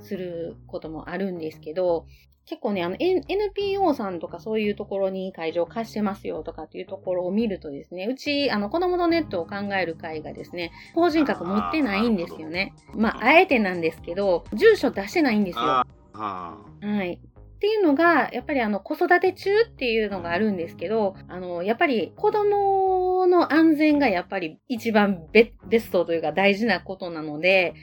[0.00, 2.06] することもあるんですけど、
[2.46, 12.74] 結構ね、あの、N、NPO さんとかそういうところに会場貸してますよとかっていうところを見るとですね、うち、あの、子供のネットを考える会がですね、法人格持ってないんですよね。
[12.94, 15.62] まあ、あえてなんですけど、住所出してないんですよ。
[15.62, 17.20] はい。
[17.60, 27.74] っていうのが、やっぱりあの、子育て中っていうのがあるんですけど、あの、やっぱり子供の安全がやっぱり一番ベストというか大事なことなので、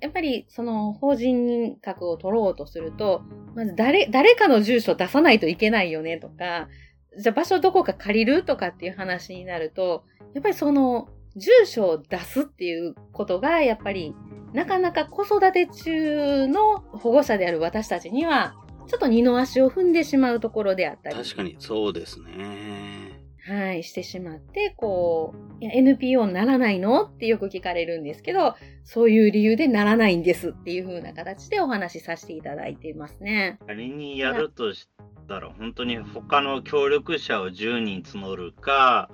[0.00, 3.20] やっぱりその法人格を取ろうとすると、
[3.54, 6.68] まず誰、誰かの住所出さないといけないよねとか、
[7.18, 14.14] じゃあ場所どこか借りるとかっていう話になると、やっぱりその住所を出すっていうことがやっぱり
[14.54, 18.54] なかなか子育て中の保護者である私たちには
[18.88, 21.16] ちょっと二の足を踏んでしまうところであったり。
[21.16, 23.20] 確かに、そうですね。
[23.46, 33.58] はい、してしまって、こう、いや、NPO にならないのってよく聞かれるんですけど、そういう理由でならないんですっていう風な形でお話しさせていただいていますね。
[33.66, 34.88] 仮にやるとし
[35.28, 39.10] たら、本当に他の協力者を10人募るか、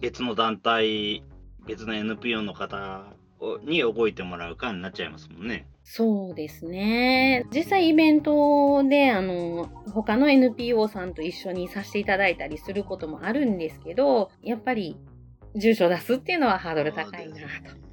[0.00, 1.24] 別の団体、
[1.66, 3.04] 別の NPO の方
[3.64, 5.66] に動いてもらうかになっちゃいますもんね。
[5.92, 7.44] そうですね。
[7.52, 14.96] 実際イベントで、あの、他の NPO さんと一緒にさせていただいたりすることもあるんですけど、やっぱり
[15.56, 17.89] 住所出すっていうのはハードル高いなと。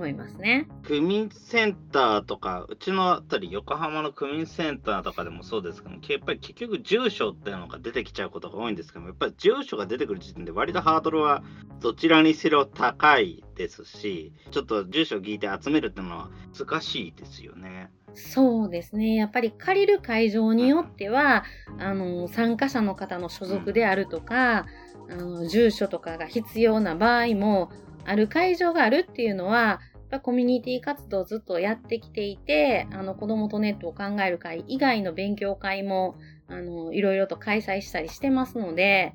[0.00, 0.66] 思いますね。
[0.82, 11.42] 区民センターとか、うちのあたり横浜の区民センターとかでもそうですけど、やっぱり結局住所っていうのが出てきちゃうことが多いんですけどやっぱり住所が出てくる時点で割とハードルは
[11.80, 17.90] どちらにせよ高いですし、ちょっと住所を聞いて集めるっていうのは難しいですよね。
[18.14, 19.14] そうですね。
[19.14, 21.44] やっぱり借りる会場によっては、
[21.78, 24.66] あの、参加者の方の所属であるとか、
[25.10, 27.70] あの住所とかが必要な場合も、
[28.04, 29.80] ある会場があるっていうのは、
[30.18, 36.16] コミュニティ活動をずっとやってきていて、あの、子供とネットを考える会以外の勉強会も、
[36.48, 39.12] あの、いろいろと開催したりしてますので、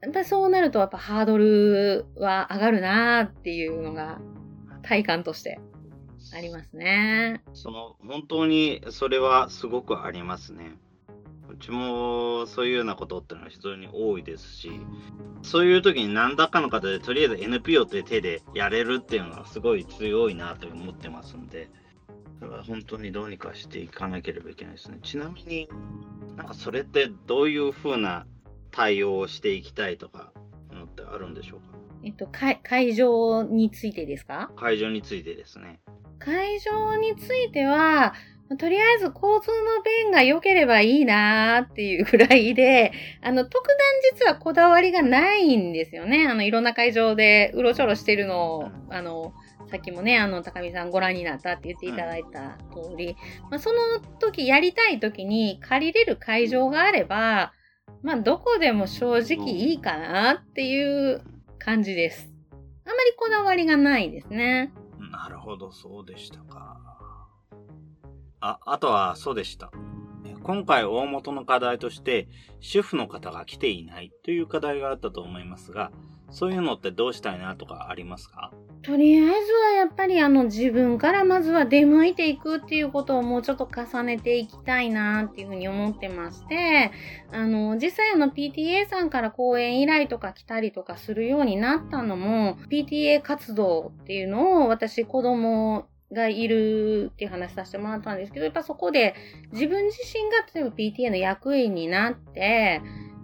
[0.00, 4.18] やっぱりそうなると、やっぱハードルは上がるなっていうのが、
[4.82, 5.60] 体感として
[6.34, 7.42] ありますね。
[7.52, 10.78] その、本当にそれはすごくありますね。
[11.50, 14.70] うちもそういうようなことってのは非常に多いですし、
[15.42, 21.70] そういう時に何らかの方でとりあえず NPO って手でやれるっていうのはすごい強いなと思ってますんで、
[22.38, 24.98] それは本当にどうにかしていかなければいけないですね。
[25.02, 25.68] ちなみに
[26.36, 28.26] なんかそれってどういうふうな
[28.70, 30.32] 対応をしていきたいとか
[30.72, 31.78] のってあるんでしょうか？
[32.04, 34.50] えっと、会会場についてですか？
[34.54, 35.80] 会場についてですね。
[36.20, 38.12] 会場については、
[38.56, 43.76] とりあえず交通の便が良ければいいなーっていうぐらいで、 あの、特段
[44.14, 46.26] 実はこだわりがないんですよね。
[46.26, 49.34] あの、いろんな会場でうろちょろしてるのを、あの、
[49.70, 53.16] さっきもね、あの、高見さんご覧になったって言っていただいた通り、
[53.50, 57.52] まあ、その時、やりたい時に借りれる会場があれば、
[58.02, 61.20] まあ、どこでも正直いいかなっていう
[61.58, 62.30] 感じです。
[62.52, 62.56] あ
[62.88, 64.72] まりこだわりがないですね。
[65.12, 66.78] なるほど、そうでしたか。
[68.40, 69.70] あ、あとはそうでした。
[70.42, 72.28] 今回大元の課題として、
[72.60, 75.90] 主婦の方が来ていないという課題があったと思いますが、
[76.30, 78.52] そういうのってどうしたいなとかありますか？
[78.82, 86.92] とりあえずはやっぱりあの自分からまずは出向いていくっていうことをもうちょっと重ねていきたいなっていうふうに思ってまして、
[87.32, 99.14] あの実際あの PTA さんから講演依頼とか来たりとかするようになったのも PTA 活動っていうのを私子供がいるっていう話させてもらったんですけど、やっぱそこで
[99.52, 102.80] 自分自身が例えば PTA の役員になって、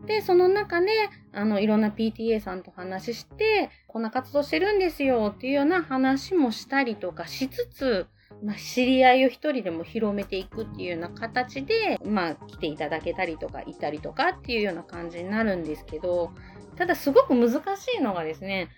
[0.06, 0.88] で、その中で、
[1.32, 8.06] あの、いろんな PTA さんと話して、こんな活動してるんですよっていうような話もしたりとかしつつ、
[8.42, 16.32] まあ、知り合いを一人でも広めていくっていうような形で、まあ、来ていただけたりとか、いたりとかっていうような感じになるんですけど、
[16.76, 18.68] ただすごく難しいのがですね、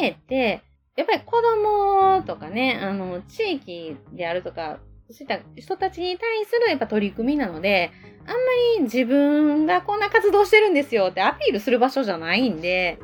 [0.00, 0.62] PTA って、
[0.96, 7.90] やっぱり子供とかね、あの、地域であるとか、そういった人たちに対するやっぱ取り組みなので、
[8.26, 8.36] あんま
[8.78, 12.98] り自分がこんな活動してるんですよってアピールする場所じゃないんで、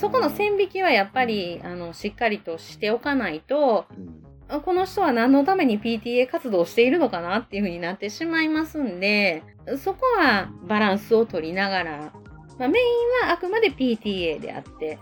[0.00, 3.86] そこの線引きはやっぱり、あの、しっかりとしておかないと、
[4.48, 9.42] うん、この人は何のために PTA 活動をしているのかなっていう風になってしまいますんで、
[9.78, 12.12] そこはバランスを取りながら、
[12.58, 12.82] まあ、メイ
[13.24, 14.98] ンはあくまで PTA であって、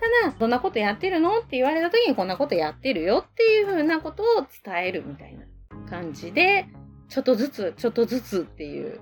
[0.00, 1.38] ただ、どんなことやってるの？
[1.38, 4.26] って言われた時にこんなことやってるよっていう風なことを
[4.64, 5.44] 伝えるみたいな
[5.90, 6.66] 感じで、
[7.08, 9.00] ちょっとずつ、ちょっとずつっていう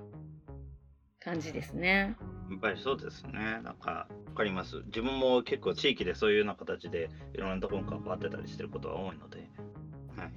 [1.21, 2.17] 感じですね。
[2.51, 3.61] やっぱりそうですね。
[3.63, 4.83] なんか、わかります。
[4.87, 9.49] 自分も結構地域でそういうような形でいろんなところに関わってたりしてることが多いので。
[10.17, 10.33] はい。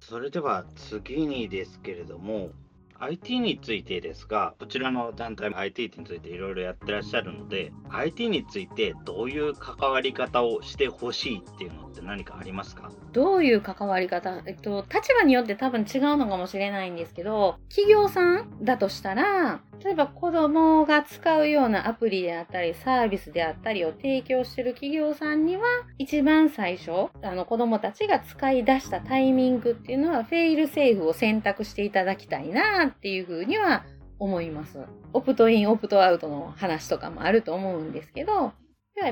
[0.00, 2.50] それでは次にですけれども、
[3.00, 12.90] IT についてですが、こちらの団体も IT についていろいろやってらっしゃるので、IT についてどういう関わり方をしてほしいっていうのって何かありますか？
[13.12, 14.42] どういう関わり方？
[14.46, 25.62] えっと、立場によって多分違うのかもしれないんですけど、企業さんだとしたら、例えば子供が使うようなアプリであったり、サービスであったりを提供してる企業さんには、
[25.98, 33.84] 一番最初、あの子供たちが使い出したタイミングっていうのは、フェイルセーフを選択していただきたいなっていうふうには
[34.18, 34.78] 思います。
[35.12, 38.52] オプトイン、オプトアウトの話とかもあると思うんですけど、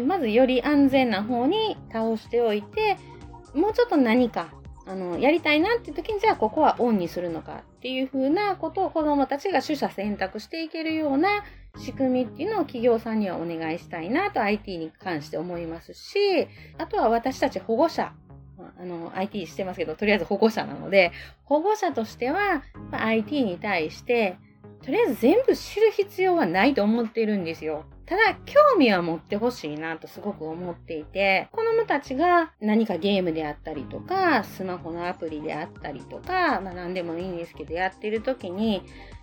[0.06, 2.98] まずより安全な方に倒しておいて、
[3.54, 4.48] もうちょっと何か、
[4.84, 11.44] あの、やりたいなっていう時に、じゃあここはオンにするのかっていう風なことを子供たちが取捨選択していけるような
[11.78, 18.12] 仕組みっていうのを企業さんにはお願いしたいなと IT に関して思いますし、あとは私たち保護者、
[18.78, 21.12] あの、IT してますけど、とりあえず保護者なので、
[21.44, 24.36] 保護者としては、まあ IT に対して、
[24.82, 27.84] とりあえず全部知る必要はないと思っているんですよ。
[28.06, 38.82] ただ、興味は持ってほしいなとすごく思っていて、子供たちが何かゲームであったりとか、スマホのアプリであったりとか、まあ何でもいいんですけど、やってる時に、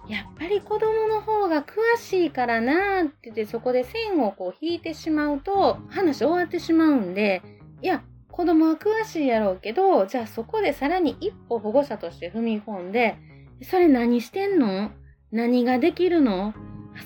[0.10, 7.42] やっぱり子供の方が詳しいからなって言って、そこで線をこう引いてしまうと、話終わってしまうんで、
[7.82, 13.16] いや、子供は詳しいやろうけど、じゃあそこでさらに一歩保護者として踏み込んで、
[13.62, 14.90] それ何してんの？
[15.32, 16.56] 何ができるの？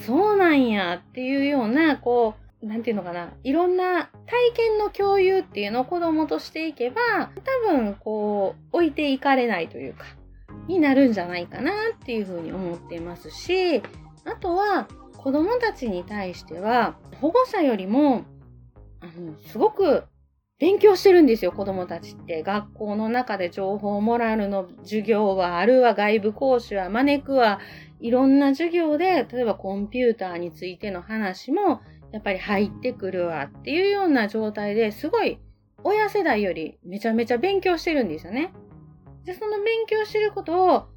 [0.05, 7.29] そうなんやっていうような、こう、なんていうのかな、いろんな体験の共有っていうのを子供としていけば、
[7.67, 10.05] 多分、こう、置いていかれないというか、
[10.69, 11.75] になるんじゃないかなっ
[12.05, 13.81] ていうふうに思っていますし、
[14.25, 18.23] あとは、子供たちに対しては、保護者よりも、
[19.01, 20.03] あの、すごく
[20.59, 22.41] 勉強してるんですよ、子供たちって。
[22.41, 27.59] 学校の中で情報モラルの授業はあるわ、外部講師は招くわ、
[27.99, 31.81] いろんな授業で、例えばコンピューターについての話も、
[32.11, 35.39] やっぱり入ってくるわっていうような状態ですごい、
[35.83, 38.51] 親世代よりめちゃめちゃ勉強してるんですよね。
[39.25, 40.87] で、その勉強してることを、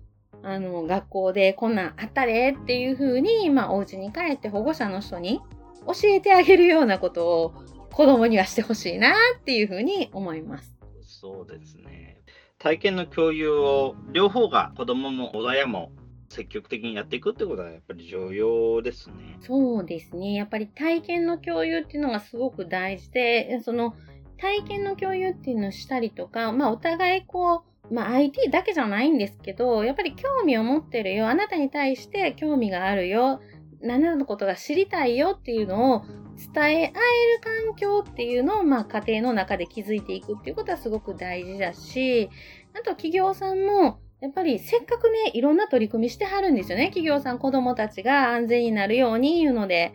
[0.43, 5.41] あの、学校でこんなんあったでっていう風に、まあ、お家に帰って保護者の人に
[5.87, 7.55] 教えてあげるようなことを
[7.93, 10.75] 子供にはしてほしいなっていう風に思います。
[11.03, 12.21] そうですね。
[12.59, 15.93] 体験の共有を両方が子供も親も
[16.29, 19.39] 積極的にやっていくってことはやっぱり重要ですね。
[19.41, 20.35] そうですね。
[20.35, 23.95] やっぱり体験の共有っていうのがすごく大事で、その
[24.39, 31.29] 体験の共有っていうのをしたりとか、まあお互いこう、まあ IT だけじゃないんですけど、やっぱり興味を持ってるよ。
[31.29, 33.41] あなたに対して興味があるよ。
[33.83, 36.05] 何々のことが知りたいよっていうのを
[36.55, 36.93] 伝え合える
[37.67, 42.31] 環境っていうのを、まあ家庭の中で築いていくっていうことはすごく大事だし、
[42.75, 46.87] あと企業さんも、やっぱりせっかくね、いろんな取り組みしてはるんですよね。
[46.87, 49.95] 企業さん、子供たちが安全になるように言うので。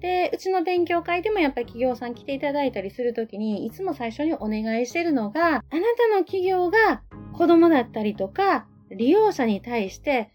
[0.00, 7.02] で、うちの勉強会でもやっぱり企業さん来ていただいたりするときに、いつも最初にお願いしてるのが、あなたの企業が
[7.32, 10.32] 子供だったりとか、利用者に対して、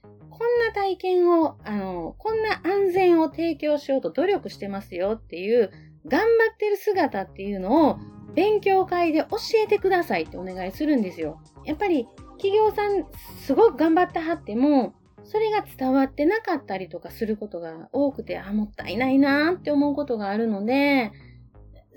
[0.48, 5.72] んな体験を、あの、こんな安全を提供しようと努力してますよっていう、
[6.06, 7.98] 頑張ってる姿っていうのを
[8.34, 11.42] 勉強会で教えてくださいってお願いするんですよ。
[11.66, 13.06] やっぱり企業さん
[13.40, 14.94] すごく頑張ってはっても、
[15.24, 21.12] それが伝わってなかったりとかすることが多くて、あ、もったいないなって思うことがあるので、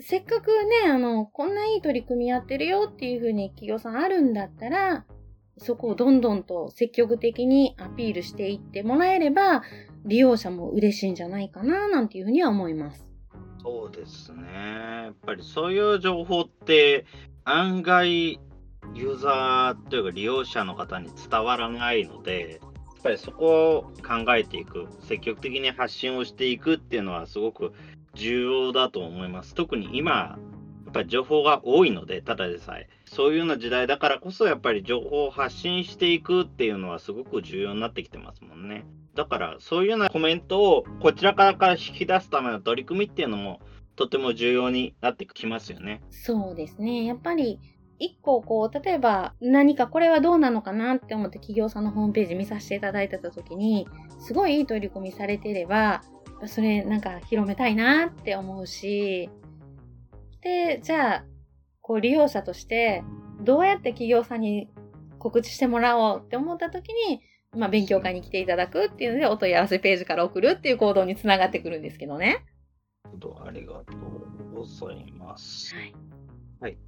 [0.01, 5.05] せっかくね、あの、こんないい取り組みやってるよっていうふうに企業さんあるんだったら、
[5.63, 9.63] そこをどんどんと積極的にアピールしていってもらえれば、
[10.07, 13.07] 利用者も嬉しいんじゃないかな、なんていうふうには思います。
[13.63, 14.43] そうですね。
[15.05, 17.05] やっぱりそういう情報って
[17.45, 18.41] 案外
[18.95, 27.73] ユーザーというか利用者の方に伝わらないので、やっぱりそこを考えていく、積極的に発信をしていくっていうのはすごく
[28.15, 29.55] 重要だと思います。
[29.55, 30.39] 特に今、
[30.91, 32.89] っぱり情報が多いので、ただでさえ。
[33.07, 38.85] そういうような時代だからこそ、やっぱり情報を発信していくっていうのはすごく重要になってきてますもんね。
[39.15, 43.61] だから、そういうようなコメントをこちらからから引き出すための取り組みっていうのも、
[43.97, 46.03] とても重要になってきますよね。
[46.11, 47.05] そうですね。
[47.05, 47.59] やっぱり、
[47.99, 53.87] 一個こう、例えば何かこれはどうなのかなって思って企業さんのホームページ見させていただいてた時に、
[54.19, 56.03] すごいいい取り組みされてれば、
[56.47, 59.29] それなんか広めたいなって思うし、
[60.43, 61.25] で、じゃあ、
[61.81, 63.03] こう利用者として
[63.41, 64.69] どうやって企業さんに
[65.19, 67.21] 告知してもらおうって思った時に、
[67.57, 72.45] まあ勉強会に来ていただくっていうのでお問い合わせページから送るっていう行動につながってくるんですけどね。
[73.45, 73.97] ありがと
[74.53, 75.75] うございます。
[75.75, 75.95] はい。
[76.61, 76.79] はい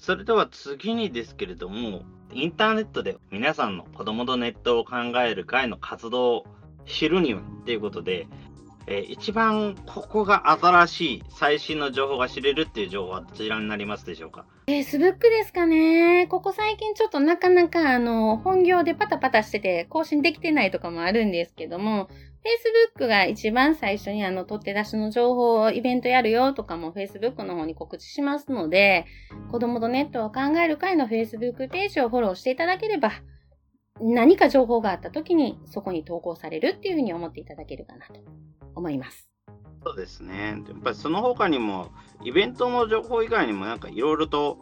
[0.00, 6.46] それでは次にですけれども、インターネットで皆さんの子供とネットを考える会の活動を
[6.86, 8.26] 知るにはっていうことで、
[8.86, 16.26] えー、一番ここが新しい最新の情報が知れるっていう情報はどちらになりますでしょうか ?Facebook ですかね。
[16.28, 22.08] ここ最近ちょっとなかなかあの本業でパタパタしてて更新できてないとかもあるんですけども、
[22.96, 29.04] Facebook が一番最初にあの、取って出しの情報をイベントやるよとかも Facebook の方に告知しますので、
[29.50, 33.12] 子供とネットを考える会の Facebook ページをフォローしていただければ、
[34.00, 38.14] 何か情報があった時にそこに投稿されるっていうふうに思っていただけるかなと
[38.74, 39.28] 思います。
[39.84, 40.62] そうですね。
[40.68, 41.90] やっぱりその他にも、
[42.22, 44.58] イベントの情報以外にもなんかいろいろと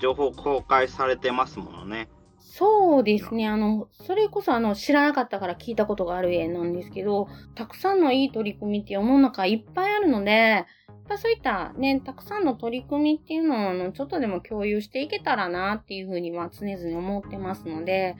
[0.00, 2.08] 情報公開されてますものね。
[2.38, 3.48] そうですね。
[3.48, 10.66] あの、それこそあの、知らなかったから聞いたことがある絵なんですけど、たくさんのいい取り組みって世の中いっぱいあるので、やっ
[11.08, 18.16] ぱそういったね、たくさんの取り組みっていうのをあの、ちょっとでも共有していけたらなっていうふうには常々思ってますので、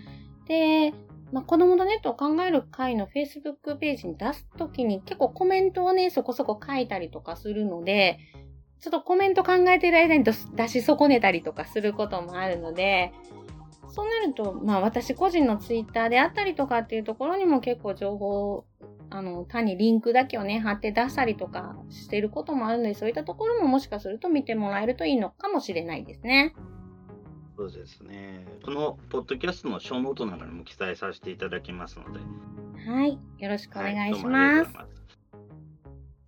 [0.47, 0.93] で、
[1.33, 8.19] まあ、子供とネットを考える会の Facebook ページに出すときに結構コメントをね、そこそこ書いたりとかするので、
[8.81, 13.13] ちょっとコメント考えてる間に出し損ねたりとかすることもあるので、
[13.89, 18.65] そうなると、まあ私個人のツイッターであったりとかっていうところにも結構情報、
[19.11, 26.55] あの、単にリンクだけをね、貼って出したりとかしてることもあるので、そういったところももしかすると見てもらえるといいのかもしれないですね。
[27.61, 28.47] そうですね。
[28.65, 32.21] このポッドキャストのショーノートなんかにも記載させていただきますので。
[32.91, 33.19] はい。
[33.39, 34.75] よろしくお願いします。
[34.75, 34.87] はい、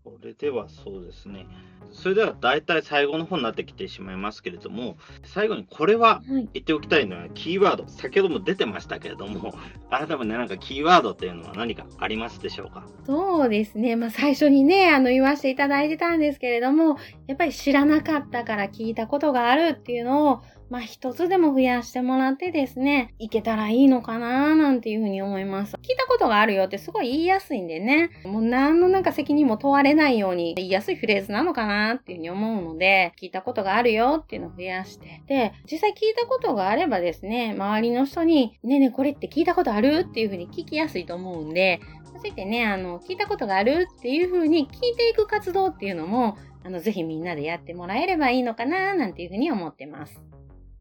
[0.04, 1.46] それではそうですね。
[1.92, 9.54] それでは大体最後の方になってきてしまいますけれども、最後にこれは言っておきたいのは、キーワード、先ほども出てましたけれども、
[9.90, 12.86] 改めて何かキーワードっていうのは何かありますでしょうか？
[13.06, 13.96] そうですね。
[13.96, 25.74] まあ最初にね、あの言わせていただいてたんですけれども、やっぱり知らなかったから聞いたことがあるっていうのを、まあ一つでも増やしてもらってですね、いけたらいいのかななんていうふうに思います。
[25.82, 35.22] 聞いたことがあるよってすごい言いやすいんでね、もう何のなんか責任も問われないように言いやすいフレーズなのかなっていうふうに思うので、聞いたことがあるよっていうのを増やして。
[35.26, 40.06] で、実際聞いたことがあればですね、周りの人に、ねえねえこれって聞いたことある？
[40.08, 50.22] っていうふうに聞きやすいと思うんで、そうやってね、あの、聞いたことがあるっていうふうに聞いていく活動っていうのも、あの、ぜひみんなでやってもらえればいいのかななんていうふうに思ってます。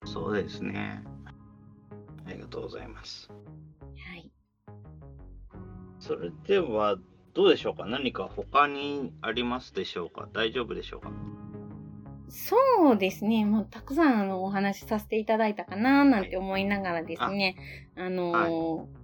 [0.06, 1.02] そうですね。
[2.28, 3.30] ありがとうございます。
[3.30, 4.32] はい。
[5.99, 6.97] それでは、
[7.34, 7.86] どうでしょうか？
[7.86, 10.28] 何か他にありますでしょうか？
[10.34, 11.12] 大丈夫でしょうか？
[12.30, 12.56] そ
[12.94, 13.46] うですね。
[13.46, 17.56] もうたくさんあのお話しさせていただいたかななんて思いながらですね、
[17.96, 19.02] あのー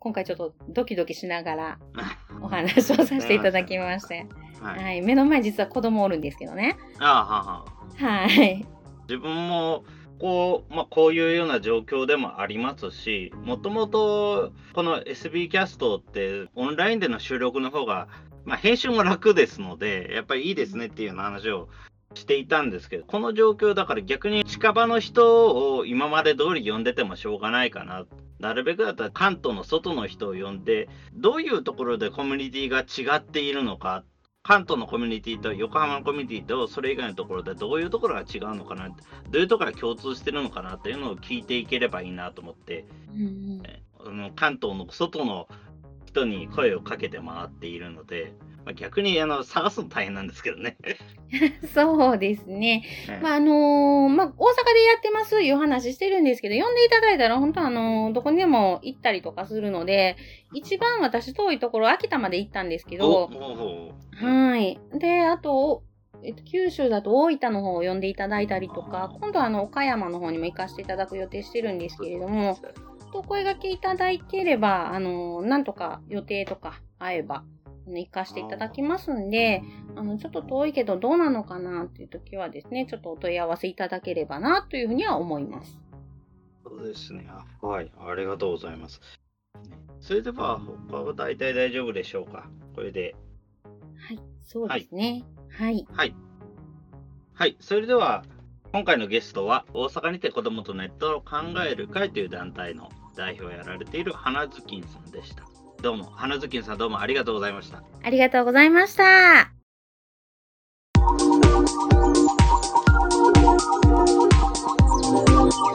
[0.00, 1.78] 今回ちょっとドキドキしながら
[2.40, 4.26] お話をさせていただきまして、
[4.60, 4.84] はい。
[4.84, 5.02] はい。
[5.02, 6.76] 目の前実は子供おるんですけどね。
[7.00, 7.64] あ
[7.98, 8.24] あはは。
[8.24, 8.64] はい。
[9.08, 9.82] 自分も
[10.18, 18.08] こう,、まあ、こういうような状況でもありますし、もともとこの SB キャストってオンラインでの収録の方が、
[18.44, 21.68] まあ、編集も楽ですので、やっぱりいいですねっていうような話を
[22.14, 28.06] していたんですけど、この状況だから逆に近場の人を今まで通り呼んでてもしょうがないかな。
[28.40, 34.04] なるべくだったら関東の外の人を呼んで、どういうところでコミュニティが違っているのか。
[34.48, 38.94] 関東のコミュニティと横浜のコミュニティとそれ以外のところでどういうところが違うのかなど
[39.34, 43.62] ういうところが共通してるのかなっていうのを聞いていければいいなと思って、うん
[44.36, 45.48] 関東の外の
[46.06, 48.32] 人に声をかけて回っているので、
[48.68, 50.76] まあ、逆にあの探すの大変なんですけどね。
[51.72, 52.84] そうですね。
[53.22, 60.16] まあ、あのーまあ、大阪でやってますいう話してるんですけど、呼んでいただいたら本当あのーどこにでも行ったりとかするので、
[60.52, 63.92] 一番私遠いところ、秋田まで行ったんですけおど、お
[64.22, 64.78] はい。
[64.92, 65.82] で、あと、
[66.22, 72.58] えっと、九州だと大分の方を呼んでいただいたりとか、今度はあの、岡山の方にも行かせていただく予定してるんですけれども、
[73.14, 77.44] お声掛けいただければ、あの、なんとか予定とか合えば、
[77.96, 79.62] 行かせていただきますんで、
[79.96, 85.78] あの、ちょっと遠いけどどうなのかなっていう時はですね、ちょっとお問い合わせいただければな、というふうには思います。
[86.64, 87.26] そうですね。
[87.28, 89.00] あはい、ありがとうございます。
[90.00, 92.48] それでは、他は大体大丈夫でしょうか？
[92.74, 93.16] これで。
[93.64, 95.24] はい、そうですね。
[95.50, 95.86] はい。
[95.90, 96.14] はい。
[97.34, 98.24] はい、それでは、
[98.72, 101.36] 今回のゲストは、大阪にて子供とネットを考
[101.66, 105.44] える会という団体の代表をやられている花ずきんさんでした。
[105.80, 107.84] どうも、花ずきんさんどうもありがとうございました。
[108.02, 109.52] ありがとうございました。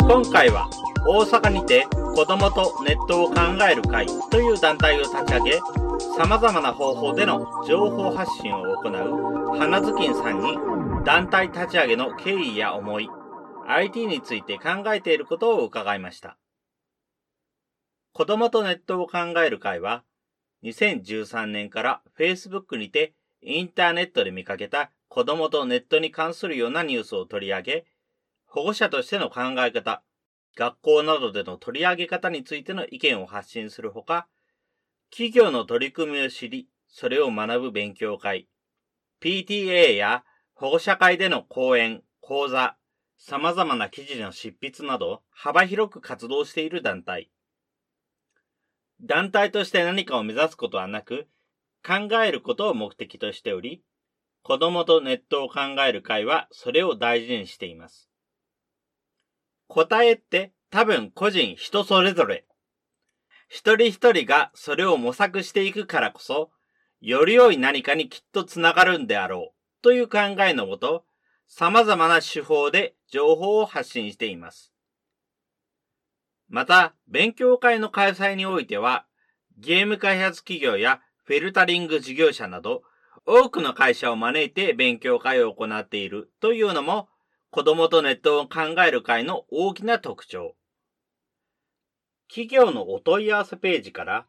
[0.02, 0.70] 今回は
[1.08, 3.36] 大阪にて子供とネットを考
[3.72, 5.60] える会という団体を立ち上げ、
[6.18, 10.58] 様々な方法での情報発信を行う花ずきんさんに
[11.06, 13.10] 団体立ち上げの経緯や思い、
[13.68, 16.38] IT について考えていることを伺いました。
[18.14, 20.04] 子供とネットを考える会は、
[20.64, 27.86] 2013年から Facebook にてインターネットで見かけた子供とネットに関するようなニュースを取り上げ、
[28.46, 30.04] 保護者としての考え方、
[30.56, 34.28] 学校などでの取り上げ方についての意見を発信するほか、
[35.10, 38.48] 企業の取り組みを知り、それを学ぶ勉強会、
[39.22, 42.78] PTA や保護者会での講演、講座、
[43.18, 47.32] 様々な記事の執筆など幅広く活動している団体。
[49.04, 51.28] 団体として何かを目指すことはなく、
[51.86, 53.84] 考えることを目的としており、
[54.44, 58.10] 子供とネットを考える会はそれを大事にしています。
[59.68, 62.46] 答えって多分個人人それぞれ。
[63.50, 66.52] 一人一人がそれを模索していくからこそ、
[67.02, 71.06] より良い何かにきっとつながるんであろうという考えのもと、
[71.48, 74.73] 様々な手法で情報を発信しています。
[76.50, 79.06] また、勉強会の開催においては、
[79.58, 82.84] ゲーム開発企業やフィルタリング事業者など、
[83.26, 87.08] 多くの会社を招いて勉強会を行っているというのも、
[87.50, 90.56] 子供とネットを考える会の大きな特徴。
[92.28, 94.26] 企業のお問い合わせページから、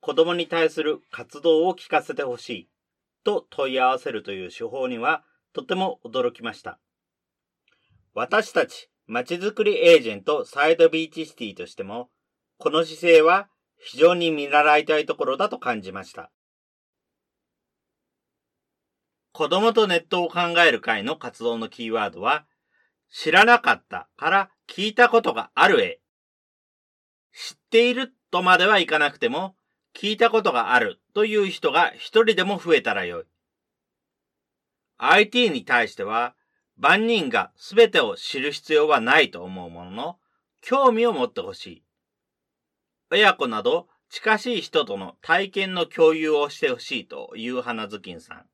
[0.00, 2.68] 子供に対する活動を聞かせてほしい
[3.24, 6.78] と問い合わせるという手法には、とても驚きました。
[8.12, 12.10] 私たち、まちづくりエージェントサイドビーチシティとしても、
[12.58, 16.30] この姿勢は非常に見習いたいところだと感じました。
[19.32, 22.46] 子供とネットを考える会の活動のキーワードは、
[23.10, 26.00] 知らなかったから聞いたことがあるへ。
[27.32, 29.56] 知っているとまではいかなくても、
[29.94, 33.24] 聞いたことがあるという人が一人でも増えたらよい。
[34.98, 36.34] IT に対しては、
[36.76, 40.18] 万人が全てを知る必要はないと思うものの、
[40.60, 41.84] 興味を持ってほしい。
[43.10, 48.46] 親子など近しい人との体験の共有をしてほしいという花ずきんさん。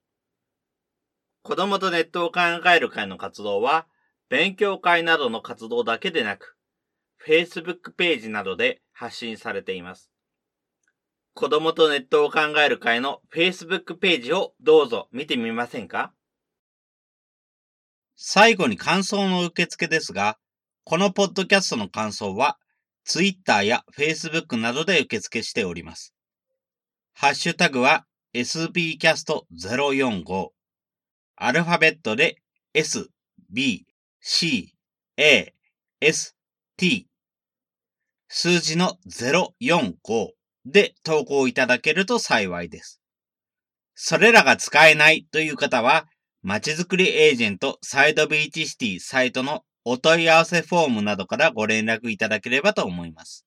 [1.43, 2.41] 子供とネットを考
[2.75, 3.87] える会の活動は、
[4.29, 6.57] 勉強会などの活動だけでなく、
[7.27, 10.11] Facebook ページなどで発信されています。
[11.35, 16.13] 子供とネットを考える会の Facebook ページをどうぞ見てみませんか？
[18.23, 20.37] 最後に感想の受付ですが、
[20.85, 22.59] このポッドキャストの感想は
[23.07, 26.13] Twitter や Facebook などで受付しております。
[27.15, 28.05] ハッシュタグは
[28.35, 30.49] sbcast045
[31.37, 32.37] アルファベットで
[32.75, 33.09] s,
[33.51, 33.87] b,
[34.21, 34.75] c,
[35.17, 35.55] a,
[36.03, 36.37] s,
[36.77, 37.07] t
[38.29, 40.33] 数字の045
[40.67, 43.01] で投稿いただけると幸いです。
[43.95, 46.07] それらが使えないという方は、
[46.43, 53.45] まちづくりエージェントサイドビーチシティサイトのお問い合わせフォームなどからご連絡いただければと思います。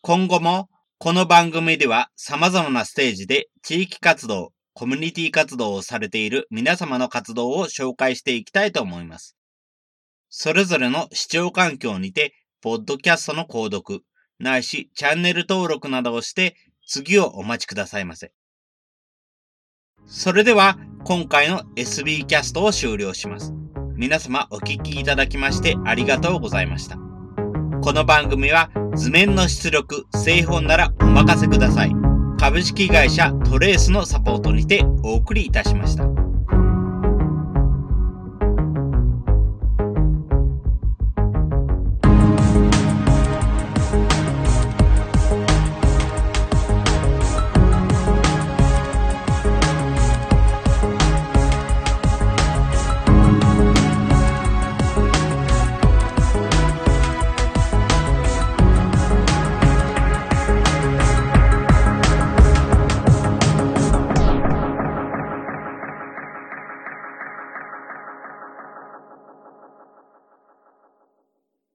[0.00, 9.36] 今後もこの番組では様々なステージで地域活動、コミュニティ活動をされている皆様の活動を紹介していきたいと思います。
[10.30, 12.32] それぞれの視聴環境にて、
[12.62, 14.04] ポッドキャストの購読、
[14.38, 18.32] ないしチャンネル登録などをして次をお待ちくださいませ。
[20.06, 23.52] それでは今回の SB キャストを終了します。
[23.96, 26.96] 皆様お聴きいただきましてありがとうございました。
[27.82, 31.92] この番組は図面の出力、製本ならお任せください。
[32.38, 36.04] 株式会社トレースのサポートにてお送りいたしました。